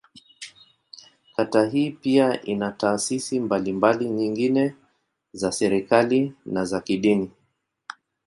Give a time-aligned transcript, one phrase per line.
[1.35, 4.75] Kata hii pia ina taasisi mbalimbali nyingine
[5.33, 7.31] za serikali, na za kidini.